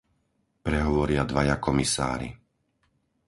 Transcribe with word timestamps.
Prehovoria 0.67 1.23
dvaja 1.31 1.55
komisári. 1.65 2.29